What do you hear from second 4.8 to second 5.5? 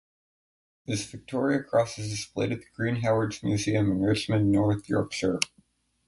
Yorkshire.